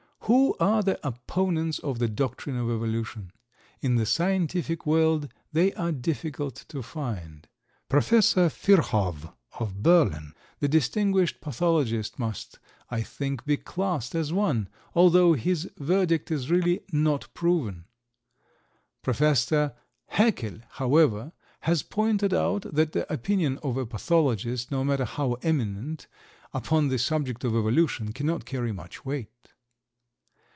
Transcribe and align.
Who 0.25 0.55
are 0.61 0.81
the 0.83 0.99
opponents 1.05 1.79
of 1.79 1.97
the 1.99 2.07
doctrine 2.07 2.55
of 2.55 2.69
Evolution? 2.69 3.33
In 3.81 3.95
the 3.95 4.05
scientific 4.05 4.85
world 4.85 5.27
they 5.51 5.73
are 5.73 5.91
difficult 5.91 6.63
to 6.69 6.81
find. 6.83 7.47
Professor 7.89 8.47
Virchow, 8.47 9.33
of 9.59 9.81
Berlin, 9.83 10.33
the 10.59 10.69
distinguished 10.69 11.41
pathologist 11.41 12.17
must, 12.19 12.59
I 12.89 13.01
think, 13.01 13.45
be 13.45 13.57
classed 13.57 14.15
as 14.15 14.31
one, 14.31 14.69
although 14.93 15.33
his 15.33 15.69
verdict 15.77 16.29
is 16.31 16.51
really 16.51 16.81
"not 16.93 17.27
proven." 17.33 17.85
Professor 19.01 19.73
Haeckel, 20.11 20.59
however, 20.73 21.33
has 21.61 21.83
pointed 21.83 22.33
out 22.33 22.61
that 22.73 22.93
the 22.93 23.11
opinion 23.11 23.57
of 23.63 23.75
a 23.75 23.87
pathologist, 23.87 24.69
no 24.71 24.85
matter 24.85 25.03
how 25.03 25.33
eminent, 25.41 26.07
upon 26.53 26.87
the 26.87 26.99
subject 26.99 27.43
of 27.43 27.53
evolution 27.53 28.13
cannot 28.13 28.45
carry 28.45 28.71
much 28.71 29.03
weight. 29.03 29.31